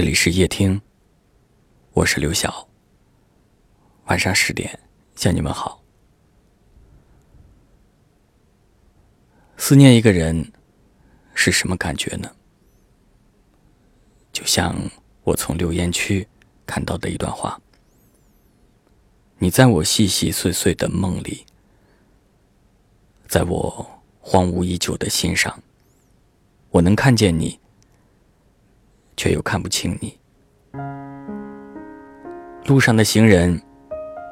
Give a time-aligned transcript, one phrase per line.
[0.00, 0.80] 这里是夜听，
[1.92, 2.66] 我是刘晓。
[4.06, 4.80] 晚上十点
[5.14, 5.84] 向你们好。
[9.58, 10.52] 思念一个人
[11.34, 12.34] 是什么感觉呢？
[14.32, 14.74] 就像
[15.22, 16.26] 我从留言区
[16.64, 17.60] 看到的一段话：
[19.36, 21.44] 你在我细细碎碎的梦里，
[23.28, 25.62] 在我荒芜已久的心上，
[26.70, 27.60] 我能看见你。
[29.20, 30.18] 却又看不清你。
[32.64, 33.60] 路上的行人，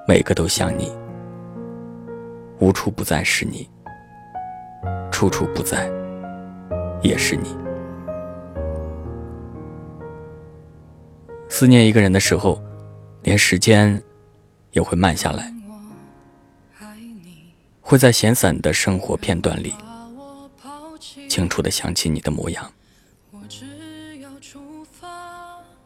[0.07, 0.91] 每个都像你，
[2.59, 3.69] 无处不在是你，
[5.13, 5.91] 处处不在
[7.03, 7.55] 也是你。
[11.51, 12.59] 思念一个人的时候，
[13.25, 14.03] 连时间
[14.71, 15.53] 也会慢下来，
[17.83, 19.75] 会在闲散的生活片段里，
[21.29, 22.73] 清楚的想起你的模样。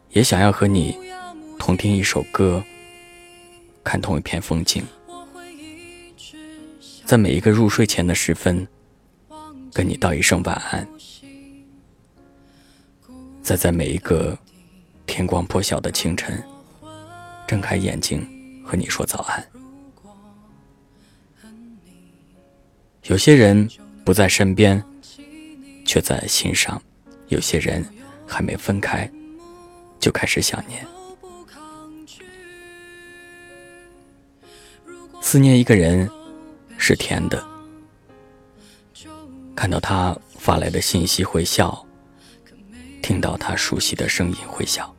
[0.09, 0.97] 也想要和你
[1.57, 2.63] 同听一首歌，
[3.83, 4.83] 看同一片风景，
[7.05, 8.67] 在每一个入睡前的时分，
[9.73, 10.85] 跟你道一声晚安；
[13.41, 14.37] 再在每一个
[15.07, 16.43] 天光破晓的清晨，
[17.47, 18.23] 睁开眼睛
[18.63, 19.43] 和你说早安。
[23.05, 23.67] 有些人
[24.05, 24.81] 不在身边，
[25.85, 26.79] 却在心上；
[27.27, 27.83] 有些人
[28.27, 29.09] 还没分开。
[29.99, 30.85] 就开始想念，
[35.21, 36.09] 思念一个人
[36.77, 37.41] 是甜的。
[39.55, 41.85] 看到他发来的信息会笑，
[43.01, 44.93] 听到他熟悉的声音会笑。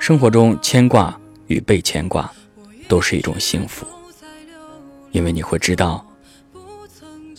[0.00, 2.28] 生活中牵挂与被牵挂
[2.88, 3.86] 都是一种幸福，
[5.12, 6.04] 因为你会知道，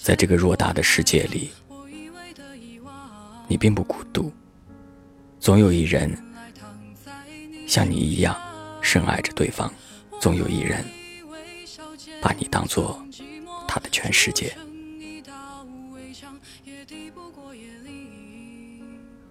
[0.01, 1.51] 在这个偌大的世界里，
[3.47, 4.31] 你并不孤独。
[5.39, 6.11] 总有一人
[7.67, 8.35] 像你一样
[8.81, 9.71] 深爱着对方，
[10.19, 10.83] 总有一人
[12.21, 13.01] 把你当做
[13.67, 14.55] 他的全世界。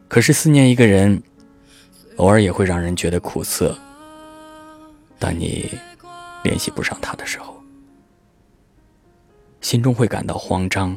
[0.09, 1.21] 可是思念一个人，
[2.17, 3.77] 偶尔也会让人觉得苦涩。
[5.19, 5.69] 当你
[6.45, 7.61] 联系不上他的时候，
[9.61, 10.97] 心中会感到慌张；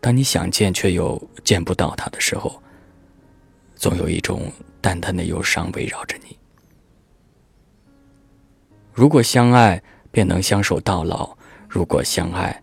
[0.00, 2.60] 当你想见却又见不到他的时候，
[3.76, 4.50] 总有一种
[4.80, 6.38] 淡淡的忧伤围绕着你。
[8.92, 11.36] 如果相爱，便能相守到老；
[11.68, 12.62] 如果相爱，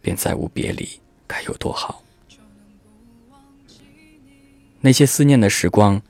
[0.00, 0.88] 便再无别离，
[1.26, 2.02] 该有多好！
[4.80, 6.00] 那些思念的时光，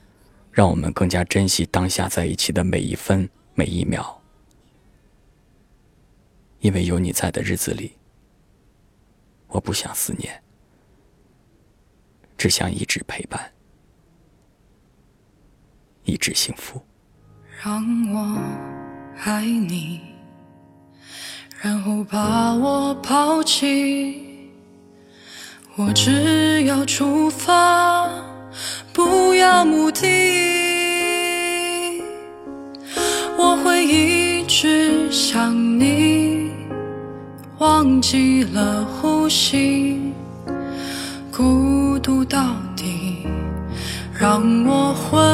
[0.51, 4.21] 让我们更加珍惜当下在一起的每一分每一秒，
[6.59, 7.96] 因为有你在的日子里，
[9.47, 10.43] 我不想思念，
[12.37, 13.51] 只想一直陪伴。
[16.03, 16.81] 一直幸福。
[17.63, 18.39] 让我
[19.23, 19.99] 爱你，
[21.61, 24.23] 然后把我抛弃。
[25.75, 28.09] 我只要出发，
[28.93, 30.07] 不要目的。
[33.37, 36.46] 我会一直想你，
[37.59, 39.99] 忘记了呼吸，
[41.35, 42.39] 孤独到
[42.75, 43.25] 底，
[44.13, 45.27] 让我昏。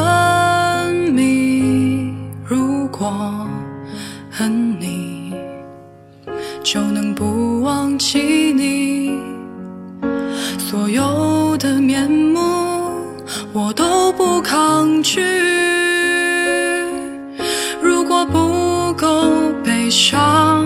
[1.11, 2.13] 迷。
[2.47, 3.45] 如果
[4.31, 5.33] 恨你，
[6.63, 8.19] 就能不忘记
[8.53, 9.19] 你。
[10.57, 12.39] 所有的面目，
[13.51, 15.21] 我都不抗拒。
[17.81, 19.29] 如果不够
[19.63, 20.65] 悲伤，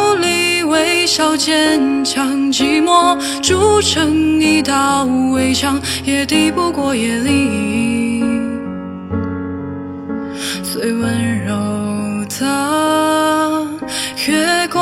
[0.71, 5.03] 微笑坚强，寂寞筑成一道
[5.33, 8.23] 围墙，也抵不过夜里
[10.63, 11.53] 最温柔
[12.39, 13.67] 的。
[14.27, 14.81] 月光，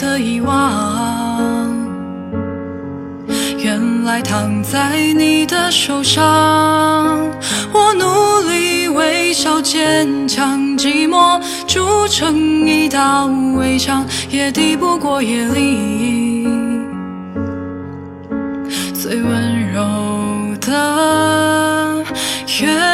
[0.00, 0.56] 的遗忘，
[3.58, 6.22] 原来躺在你的手上。
[7.70, 13.26] 我努力微笑坚强，寂寞筑成一道
[13.58, 16.48] 围墙，也抵不过夜里
[18.94, 19.82] 最温柔
[20.60, 22.02] 的
[22.62, 22.89] 月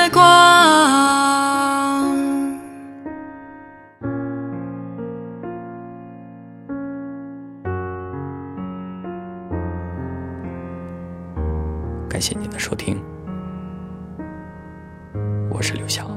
[12.17, 12.99] 感谢您的收听，
[15.51, 16.16] 我是刘翔。